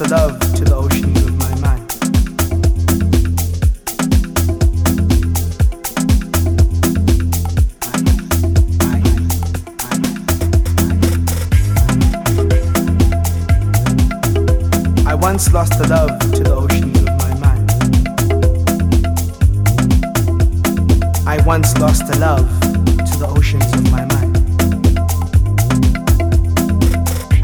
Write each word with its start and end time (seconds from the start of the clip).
the 0.00 0.08
love 0.08 0.40
to 0.54 0.64
the 0.64 0.74
oceans 0.74 1.22
of 1.26 1.36
my 1.36 1.54
mind. 1.60 1.84
I 15.06 15.14
once 15.14 15.52
lost 15.52 15.78
the 15.78 15.86
love 15.88 16.18
to 16.32 16.42
the 16.44 16.54
oceans 16.54 16.96
of 16.96 17.08
my 17.18 17.34
mind. 17.34 17.70
I 21.28 21.42
once 21.44 21.76
lost 21.76 22.06
the 22.06 22.18
love 22.18 22.48
to 23.10 23.18
the 23.18 23.26
oceans 23.26 23.70
of 23.74 23.90
my 23.92 24.06
mind. 24.06 24.34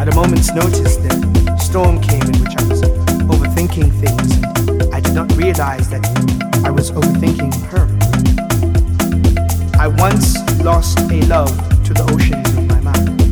At 0.00 0.08
a 0.08 0.14
moment's 0.14 0.54
notice, 0.54 0.96
the 0.96 1.35
storm 1.76 2.00
came 2.00 2.22
in 2.22 2.40
which 2.42 2.56
I 2.56 2.64
was 2.68 2.80
overthinking 3.28 3.92
things, 4.00 4.30
I 4.94 4.98
did 4.98 5.12
not 5.12 5.30
realize 5.36 5.90
that 5.90 6.02
I 6.64 6.70
was 6.70 6.90
overthinking 6.90 7.52
her. 7.70 7.84
I 9.78 9.86
once 9.86 10.38
lost 10.64 10.98
a 11.00 11.20
love 11.26 11.54
to 11.84 11.92
the 11.92 12.04
oceans 12.14 12.48
of 12.56 12.64
my 12.66 12.80
mind. 12.80 13.30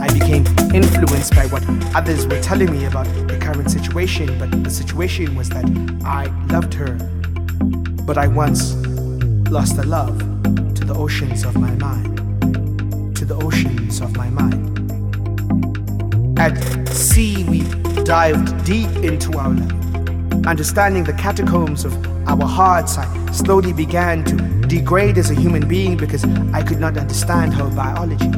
I 0.00 0.06
became 0.16 0.46
influenced 0.72 1.34
by 1.34 1.46
what 1.46 1.64
others 1.96 2.28
were 2.28 2.40
telling 2.40 2.70
me 2.70 2.84
about 2.84 3.06
the 3.26 3.36
current 3.40 3.72
situation, 3.72 4.38
but 4.38 4.62
the 4.62 4.70
situation 4.70 5.34
was 5.34 5.48
that 5.48 5.64
I 6.04 6.26
loved 6.46 6.74
her, 6.74 6.94
but 8.06 8.18
I 8.18 8.28
once 8.28 8.74
lost 9.50 9.78
a 9.78 9.82
love 9.82 10.16
to 10.76 10.84
the 10.84 10.94
oceans 10.94 11.44
of 11.44 11.56
my 11.56 11.74
mind. 11.74 13.16
To 13.16 13.24
the 13.24 13.34
oceans 13.34 14.00
of 14.00 14.16
my 14.16 14.30
mind. 14.30 14.68
At 16.38 16.71
sea, 17.12 17.44
we 17.44 17.60
dived 18.04 18.64
deep 18.64 18.88
into 19.04 19.36
our 19.36 19.50
love. 19.50 20.46
Understanding 20.46 21.04
the 21.04 21.12
catacombs 21.12 21.84
of 21.84 21.92
our 22.26 22.46
hearts, 22.46 22.96
I 22.96 23.04
slowly 23.32 23.74
began 23.74 24.24
to 24.24 24.36
degrade 24.66 25.18
as 25.18 25.30
a 25.30 25.34
human 25.34 25.68
being 25.68 25.98
because 25.98 26.24
I 26.54 26.62
could 26.62 26.80
not 26.80 26.96
understand 26.96 27.52
her 27.52 27.68
biology. 27.68 28.32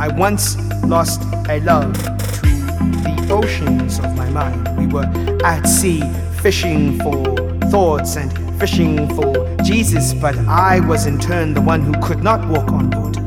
I 0.00 0.08
once 0.08 0.56
lost 0.82 1.22
a 1.48 1.60
love 1.60 1.94
to 1.94 2.42
the 2.42 3.28
oceans 3.30 4.00
of 4.00 4.16
my 4.16 4.28
mind. 4.30 4.76
We 4.76 4.88
were 4.88 5.06
at 5.44 5.68
sea 5.68 6.02
fishing 6.42 6.98
for 6.98 7.22
thoughts 7.70 8.16
and 8.16 8.28
fishing 8.58 9.08
for 9.14 9.56
Jesus, 9.62 10.14
but 10.14 10.36
I 10.48 10.80
was 10.80 11.06
in 11.06 11.20
turn 11.20 11.54
the 11.54 11.60
one 11.60 11.82
who 11.82 11.94
could 12.02 12.24
not 12.24 12.40
walk 12.48 12.72
on 12.72 12.90
water. 12.90 13.25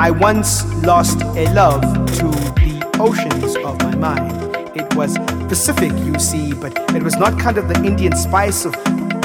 I 0.00 0.10
once 0.10 0.64
lost 0.82 1.20
a 1.20 1.52
love 1.52 1.82
to 1.82 2.30
the 2.56 2.96
oceans 2.98 3.54
of 3.56 3.78
my 3.82 3.94
mind. 3.96 4.56
It 4.74 4.94
was 4.94 5.18
Pacific, 5.46 5.92
you 5.92 6.18
see, 6.18 6.54
but 6.54 6.72
it 6.96 7.02
was 7.02 7.16
not 7.16 7.38
kind 7.38 7.58
of 7.58 7.68
the 7.68 7.76
Indian 7.84 8.16
spice 8.16 8.64
of 8.64 8.72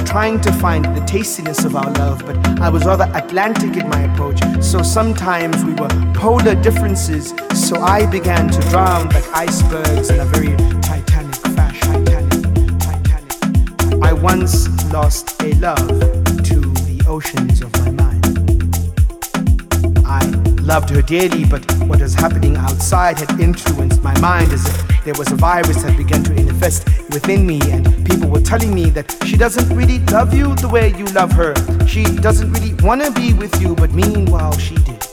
trying 0.06 0.42
to 0.42 0.52
find 0.52 0.84
the 0.84 1.00
tastiness 1.08 1.64
of 1.64 1.78
our 1.78 1.90
love, 1.94 2.26
but 2.26 2.36
I 2.60 2.68
was 2.68 2.84
rather 2.84 3.10
Atlantic 3.16 3.78
in 3.78 3.88
my 3.88 4.02
approach. 4.02 4.42
So 4.62 4.84
sometimes 4.84 5.64
we 5.64 5.76
were 5.76 5.88
polar 6.14 6.56
differences, 6.56 7.34
so 7.54 7.80
I 7.82 8.06
began 8.06 8.50
to 8.50 8.60
drown 8.70 9.08
like 9.12 9.26
icebergs 9.30 10.10
in 10.10 10.20
a 10.20 10.26
very 10.26 10.58
Titanic 10.82 11.36
fashion. 11.56 12.04
Titanic, 12.04 12.80
Titanic. 12.82 14.04
I 14.04 14.12
once 14.12 14.68
lost 14.92 15.42
a 15.42 15.54
love 15.54 15.88
to 16.50 16.60
the 16.84 17.02
oceans 17.08 17.62
of 17.62 17.75
loved 20.66 20.90
her 20.90 21.02
dearly, 21.02 21.46
but 21.46 21.64
what 21.84 22.02
was 22.02 22.16
happening 22.16 22.58
outside 22.58 23.20
had 23.20 23.40
influenced 23.40 24.02
my 24.02 24.18
mind 24.20 24.52
as 24.52 24.66
if 24.66 25.04
there 25.06 25.14
was 25.14 25.32
a 25.32 25.36
virus 25.36 25.84
that 25.84 25.96
began 25.96 26.24
to 26.24 26.34
infest 26.34 26.86
within 27.12 27.46
me, 27.46 27.60
and 27.72 27.86
people 28.06 28.30
were 28.30 28.42
telling 28.42 28.74
me 28.74 28.90
that 28.90 29.16
she 29.26 29.38
doesn't 29.38 29.70
really 29.76 30.00
love 30.06 30.34
you 30.34 30.56
the 30.56 30.68
way 30.68 30.90
you 30.98 31.06
love 31.14 31.32
her. 31.34 31.54
She 31.86 32.04
doesn't 32.04 32.52
really 32.52 32.74
want 32.84 33.04
to 33.04 33.12
be 33.12 33.34
with 33.34 33.62
you, 33.62 33.76
but 33.76 33.92
meanwhile, 33.92 34.58
she 34.58 34.76
did. 34.76 35.06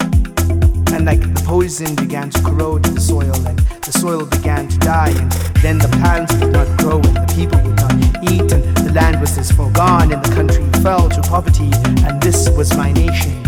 And 0.92 1.04
like 1.04 1.20
the 1.20 1.42
poison 1.44 1.94
began 1.96 2.30
to 2.30 2.42
corrode 2.42 2.84
the 2.84 3.00
soil, 3.00 3.36
and 3.46 3.58
the 3.58 3.92
soil 3.92 4.24
began 4.24 4.68
to 4.68 4.78
die, 4.78 5.10
and 5.10 5.30
then 5.60 5.78
the 5.78 5.88
plants 5.98 6.34
would 6.36 6.52
not 6.52 6.66
grow, 6.78 6.96
and 6.96 7.28
the 7.28 7.34
people 7.34 7.60
would 7.60 7.76
not 7.76 7.92
eat, 8.32 8.50
and 8.52 8.64
the 8.78 8.92
land 8.94 9.20
was 9.20 9.36
as 9.36 9.52
far 9.52 9.70
gone, 9.72 10.12
and 10.12 10.24
the 10.24 10.34
country 10.34 10.64
fell 10.82 11.10
to 11.10 11.20
poverty, 11.22 11.70
and 12.06 12.22
this 12.22 12.48
was 12.50 12.74
my 12.74 12.90
nation 12.92 13.41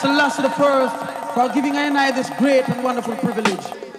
Selassie 0.00 0.40
the 0.40 0.48
first 0.50 0.96
for 1.34 1.52
giving 1.52 1.76
I 1.76 1.82
and 1.82 1.98
I 1.98 2.10
this 2.10 2.30
great 2.38 2.66
and 2.70 2.82
wonderful 2.82 3.14
privilege. 3.16 3.89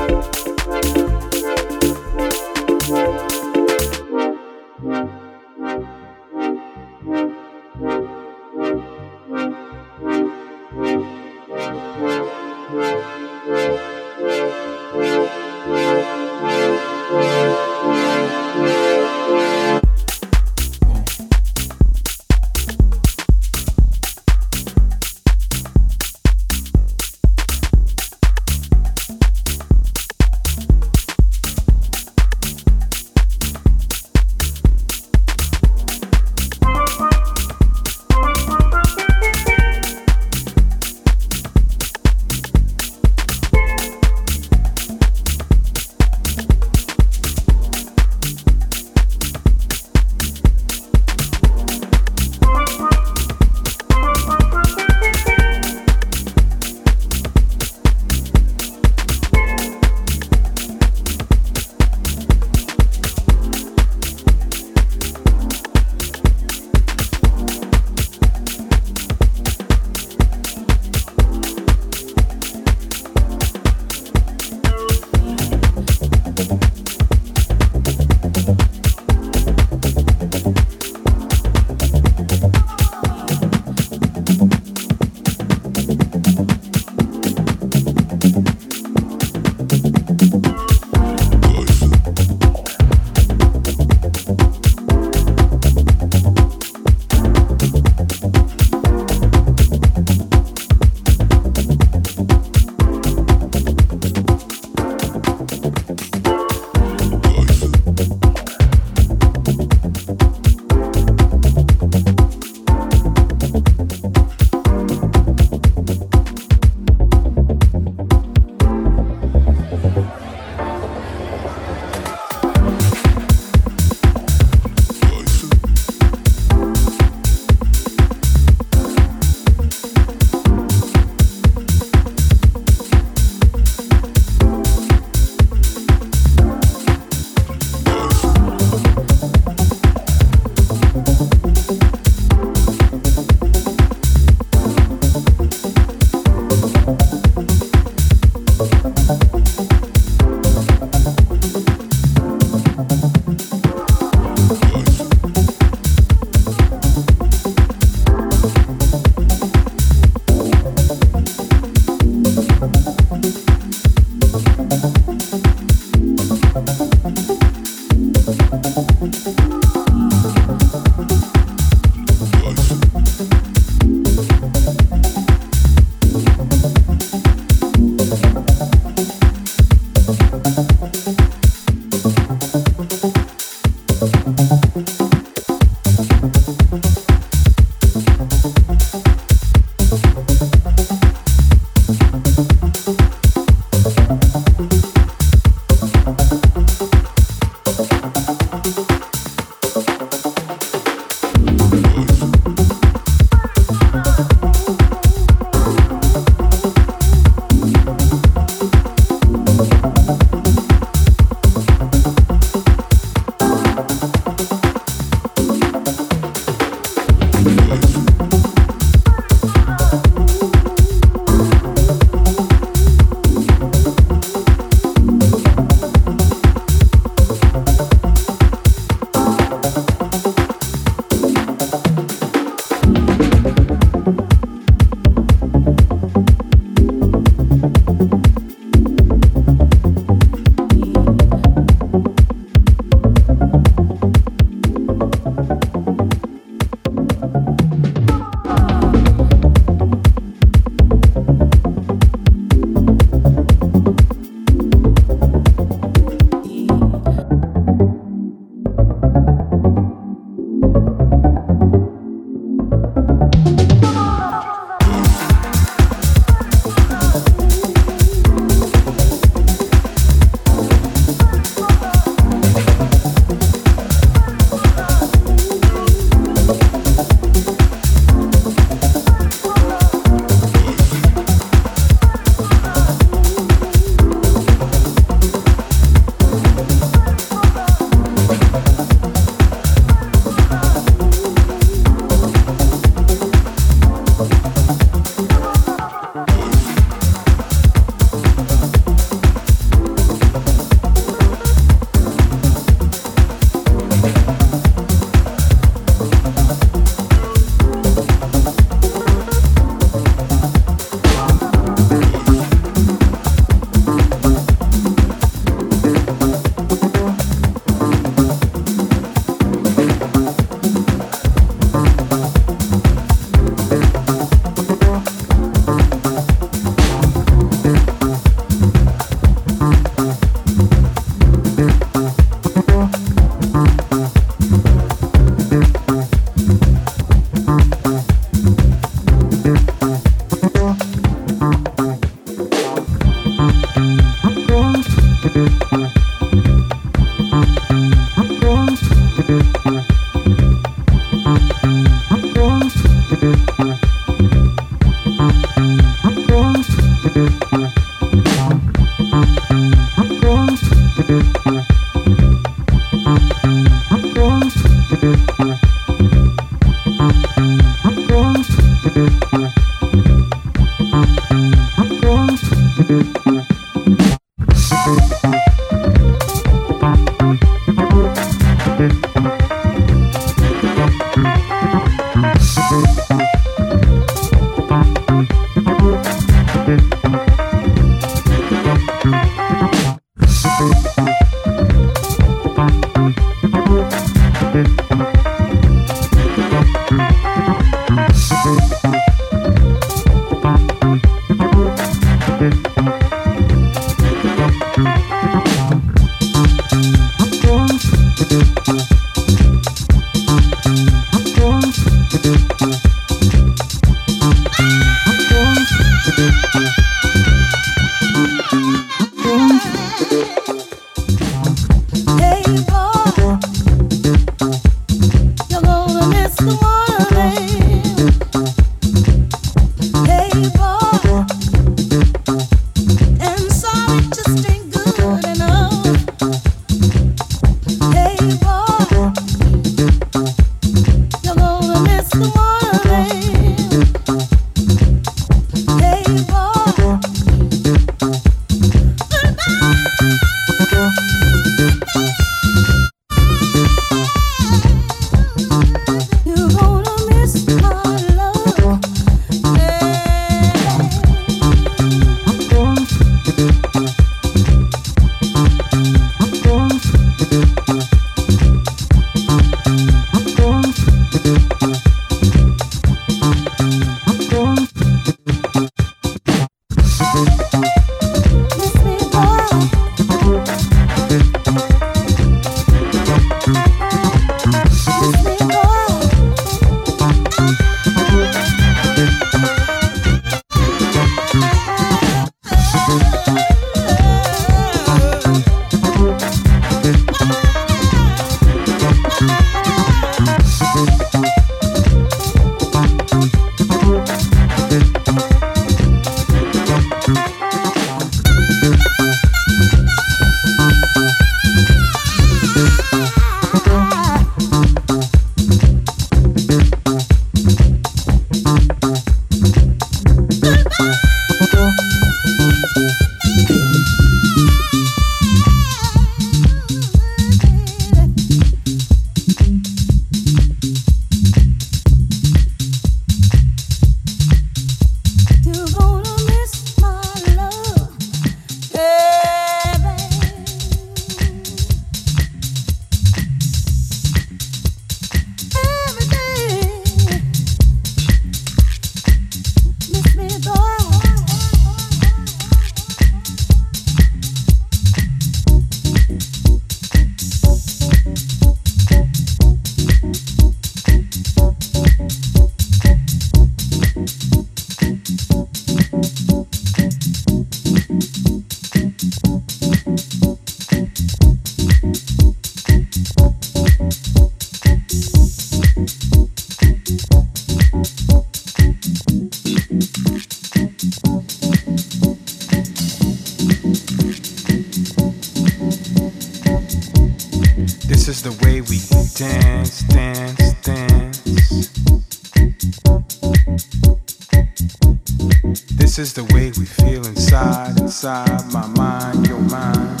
is 596.00 596.14
the 596.14 596.24
way 596.32 596.50
we 596.58 596.64
feel 596.64 597.06
inside, 597.06 597.78
inside 597.78 598.50
my 598.50 598.66
mind, 598.68 599.28
your 599.28 599.38
mind. 599.38 600.00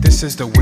This 0.00 0.22
is 0.22 0.36
the 0.36 0.46
way 0.46 0.57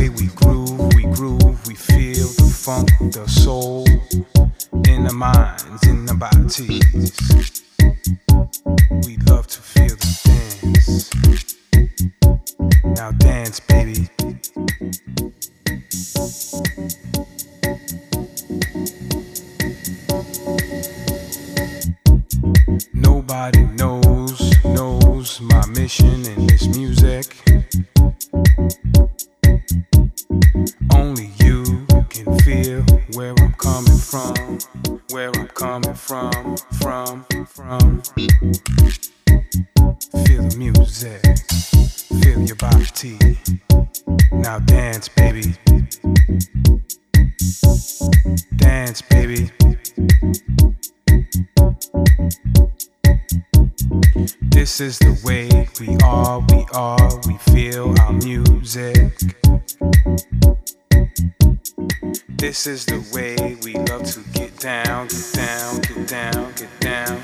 This 62.66 62.80
is 62.80 62.86
the 62.86 63.14
way 63.14 63.56
we 63.62 63.74
love 63.74 64.02
to 64.10 64.20
get 64.32 64.58
down, 64.58 65.06
get 65.06 65.32
down, 65.34 65.80
get 65.82 66.08
down, 66.08 66.52
get 66.54 66.80
down. 66.80 67.22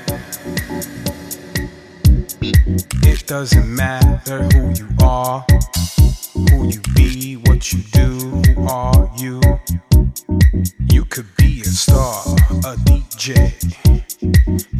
It 3.03 3.27
doesn't 3.27 3.75
matter 3.75 4.43
who 4.43 4.69
you 4.69 4.87
are, 5.03 5.45
who 6.49 6.69
you 6.69 6.79
be, 6.95 7.35
what 7.43 7.73
you 7.73 7.81
do, 7.91 8.07
who 8.53 8.67
are 8.69 9.11
you. 9.17 9.41
You 10.89 11.03
could 11.03 11.27
be 11.35 11.59
a 11.59 11.65
star, 11.65 12.23
a 12.63 12.77
DJ. 12.87 13.51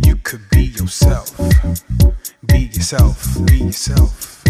You 0.06 0.16
could 0.24 0.50
be 0.50 0.68
yourself. 0.68 1.36
Be 2.46 2.70
yourself, 2.72 3.46
be 3.48 3.66
yourself. 3.66 4.44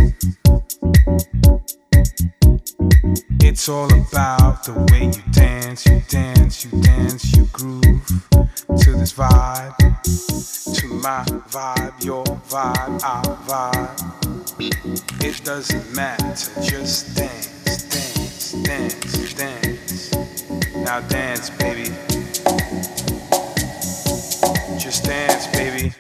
It's 3.40 3.68
all 3.68 3.92
about 3.94 4.64
the 4.64 4.74
way 4.92 5.06
you 5.06 5.24
dance, 5.32 5.53
you 5.74 6.04
dance, 6.08 6.66
you 6.66 6.82
dance, 6.82 7.36
you 7.36 7.46
groove 7.46 7.82
to 7.82 8.92
this 8.92 9.14
vibe, 9.14 9.76
to 10.78 10.88
my 10.88 11.24
vibe, 11.50 12.04
your 12.04 12.24
vibe, 12.24 13.04
our 13.04 13.38
vibe. 13.48 15.24
It 15.24 15.44
doesn't 15.44 15.96
matter, 15.96 16.62
just 16.62 17.16
dance, 17.16 17.84
dance, 17.84 18.52
dance, 18.52 19.34
dance. 19.34 20.76
Now 20.76 21.00
dance, 21.08 21.50
baby. 21.50 21.90
Just 24.78 25.06
dance, 25.06 25.48
baby. 25.48 25.92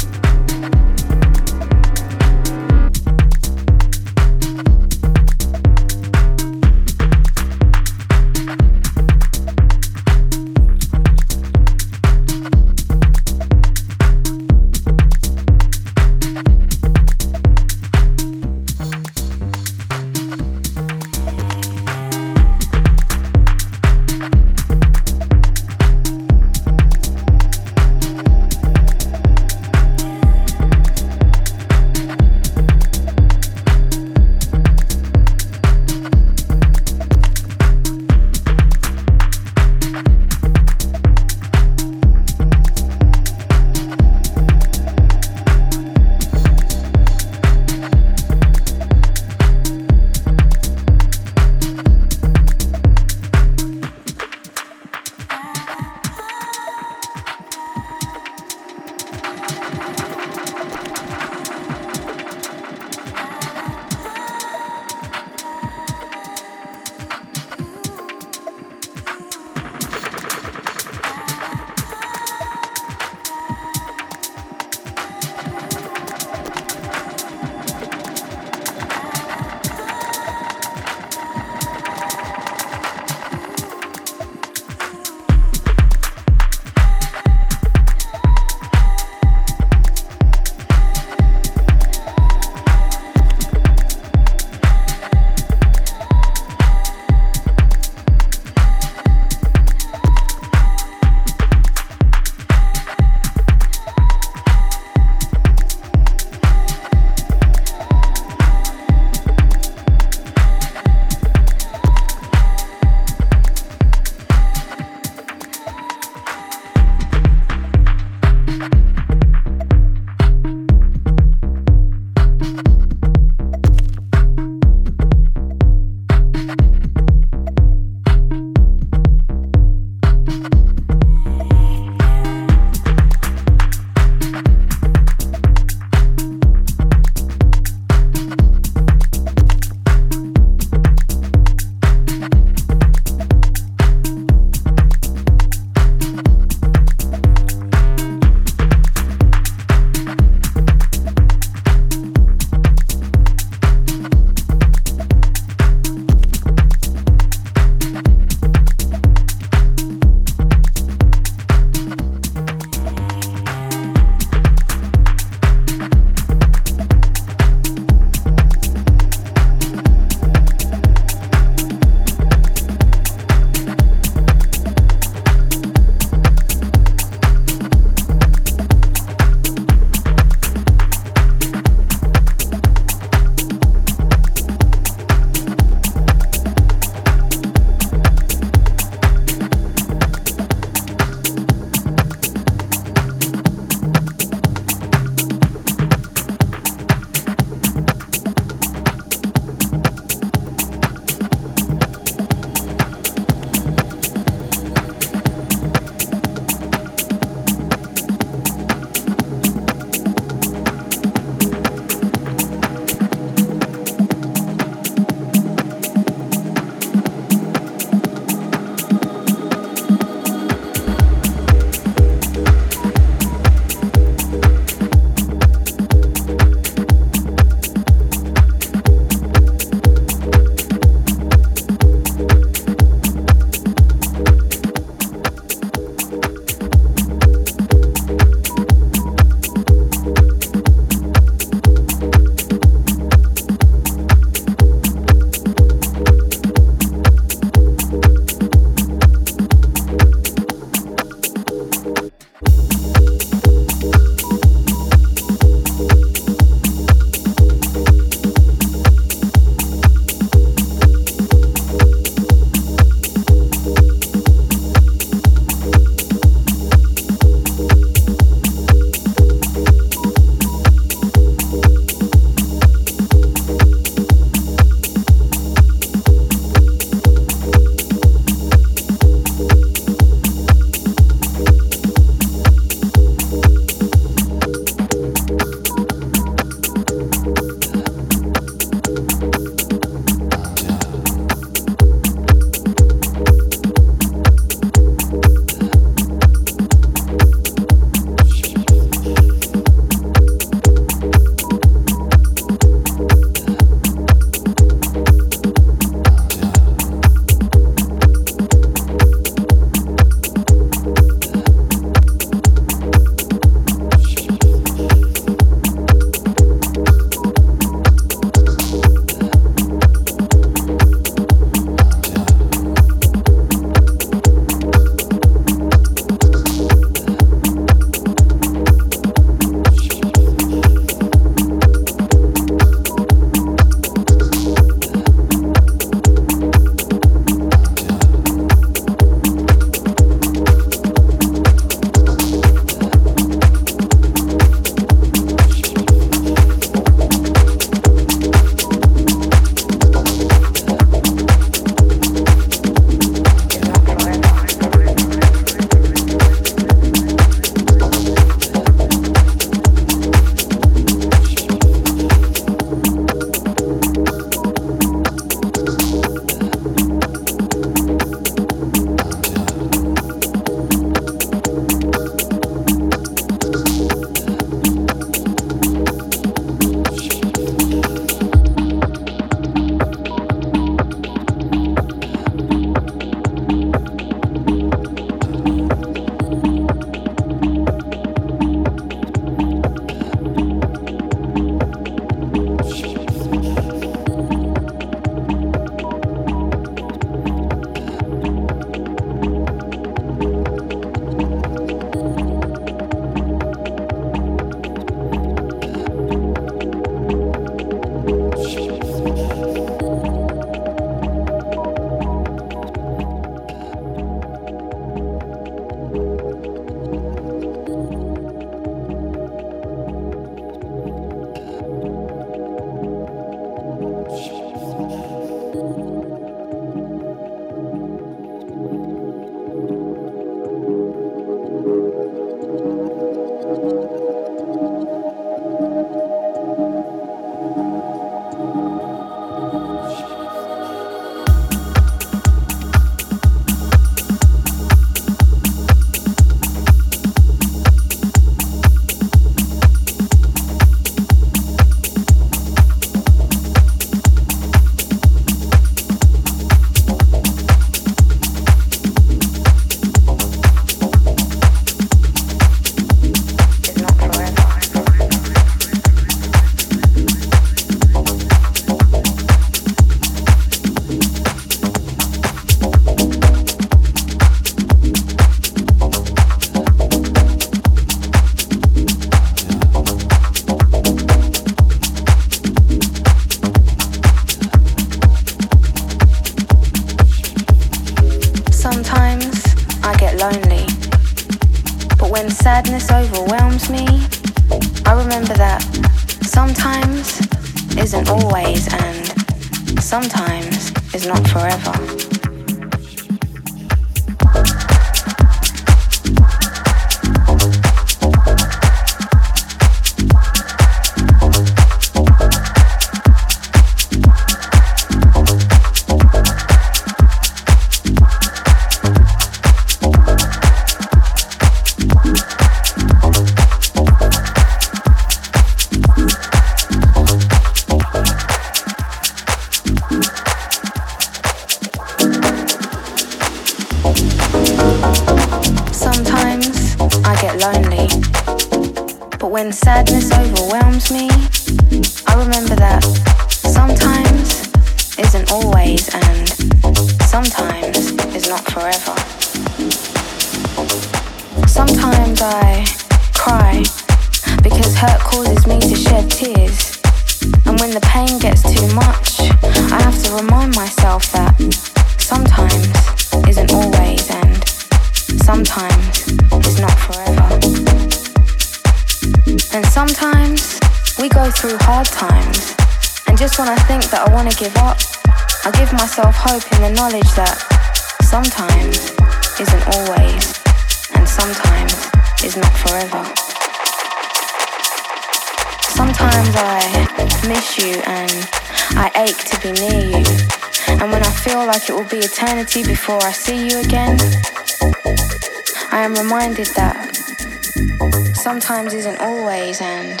Sometimes 598.46 598.74
isn't 598.74 599.00
always 599.00 599.60
and 599.60 600.00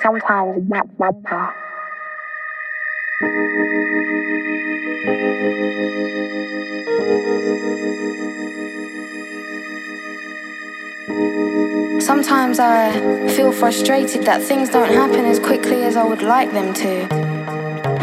sometimes 0.00 0.62
not 0.68 0.86
forever. 0.96 1.54
Sometimes 12.00 12.60
I 12.60 13.26
feel 13.34 13.50
frustrated 13.50 14.22
that 14.26 14.40
things 14.42 14.70
don't 14.70 14.92
happen 14.92 15.24
as 15.24 15.40
quickly 15.40 15.82
as 15.82 15.96
I 15.96 16.04
would 16.04 16.22
like 16.22 16.52
them 16.52 16.72
to. 16.74 17.12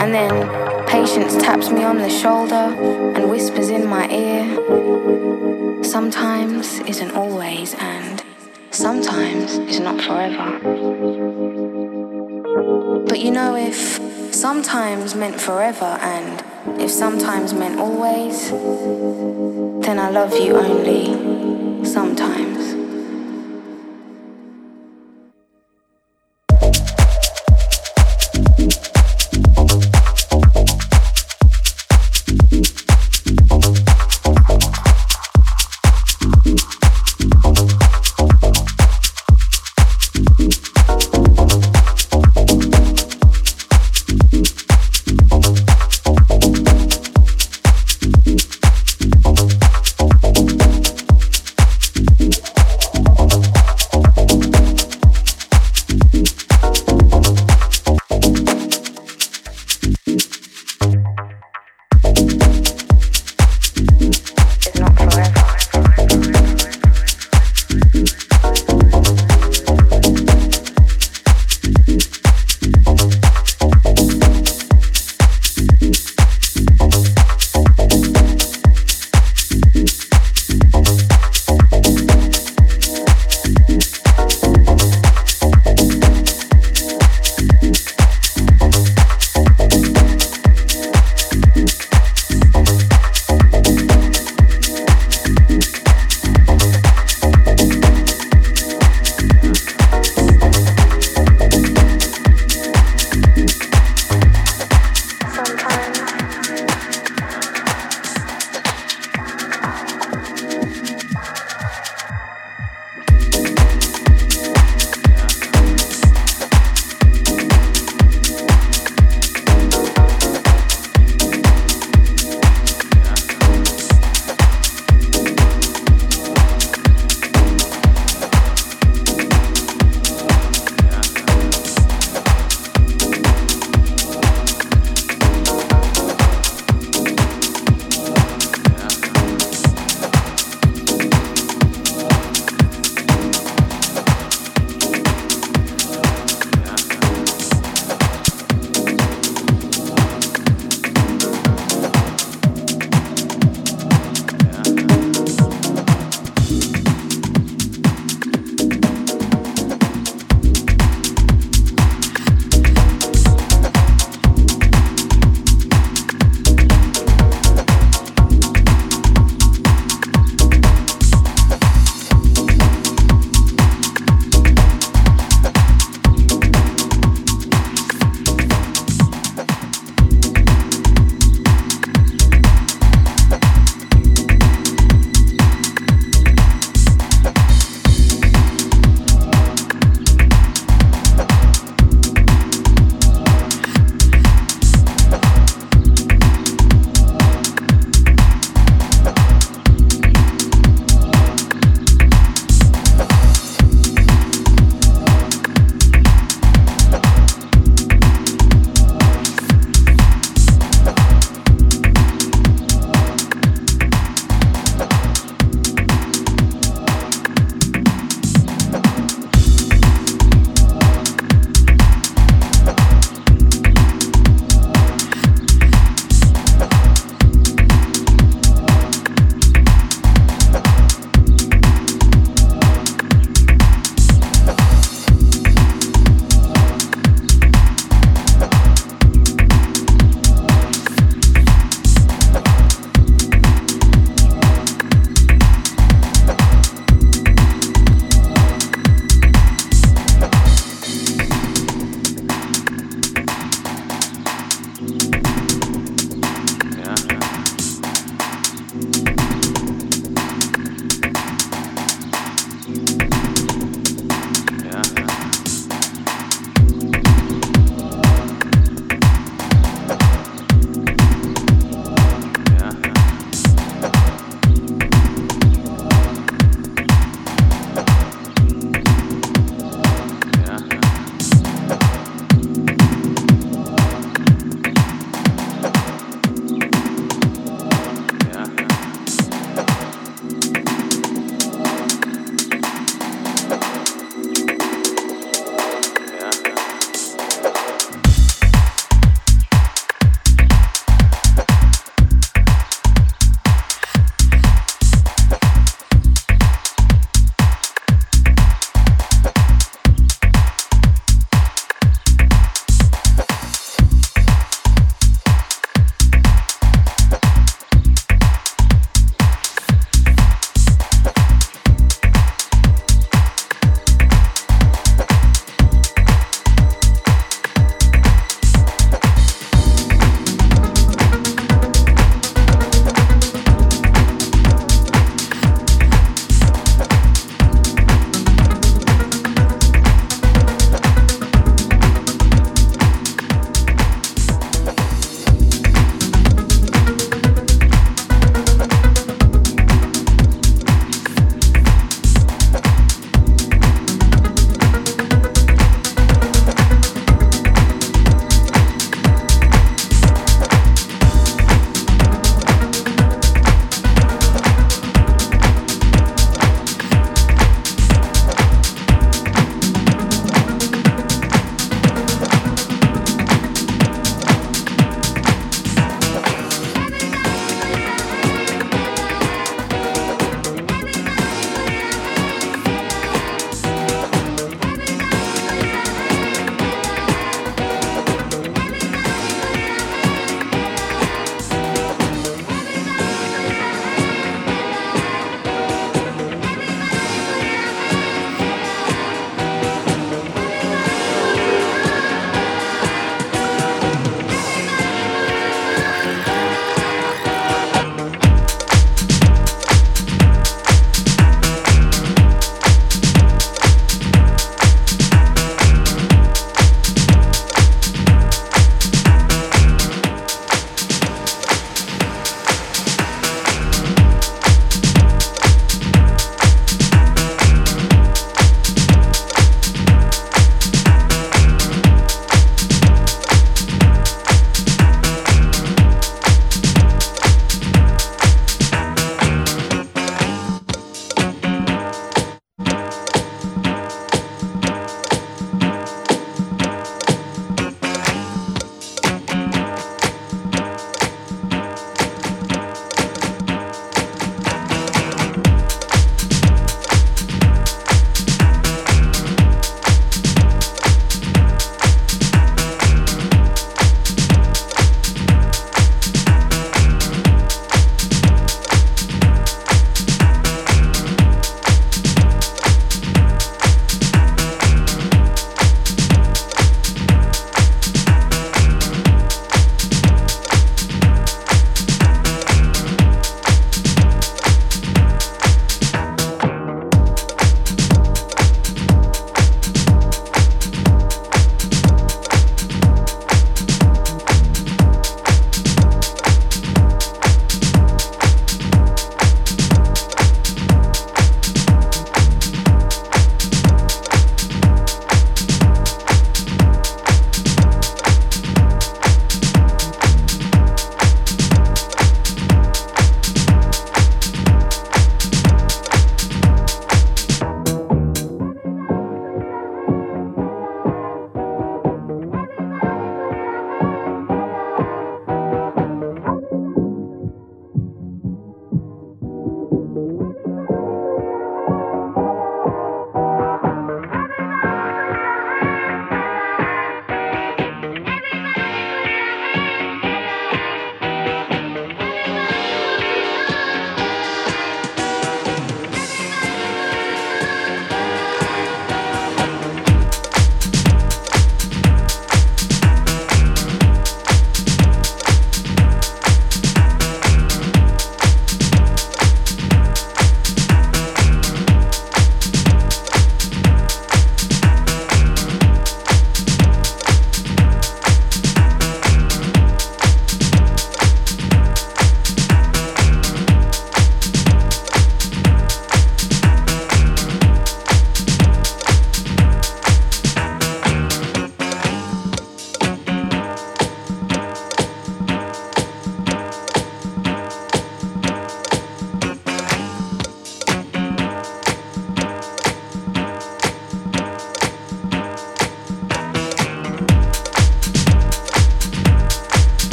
And 0.00 0.12
then 0.12 0.66
Patience 0.88 1.36
taps 1.36 1.70
me 1.70 1.84
on 1.84 1.98
the 1.98 2.08
shoulder 2.08 2.74
and 3.16 3.30
whispers 3.30 3.68
in 3.68 3.86
my 3.86 4.08
ear. 4.08 5.84
Sometimes 5.84 6.80
isn't 6.80 7.10
always, 7.12 7.74
and 7.74 8.15
sometimes 9.16 9.58
is 9.70 9.80
not 9.80 10.00
forever. 10.02 10.58
But 13.08 13.20
you 13.20 13.30
know, 13.30 13.56
if 13.56 14.34
sometimes 14.34 15.14
meant 15.14 15.40
forever 15.40 15.96
and 16.02 16.80
if 16.80 16.90
sometimes 16.90 17.54
meant 17.54 17.80
always, 17.80 18.50
then 18.50 19.98
I 19.98 20.10
love 20.10 20.34
you 20.34 20.56
only 20.56 21.35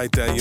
I 0.00 0.06
tell 0.06 0.34
you 0.34 0.39